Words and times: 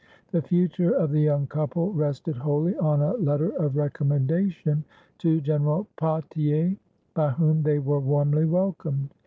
The 0.31 0.41
future 0.41 0.89
of 0.95 1.11
the 1.11 1.19
young 1.19 1.45
couple 1.45 1.93
rested 1.93 2.35
wholly 2.35 2.75
on 2.77 3.03
a 3.03 3.13
letter 3.17 3.49
of 3.49 3.75
recommendation 3.77 4.83
to 5.19 5.39
General 5.41 5.85
Potier, 5.95 6.75
by 7.13 7.29
whom 7.29 7.61
they 7.61 7.77
were 7.77 7.99
warmly 7.99 8.45
welcomed. 8.45 9.13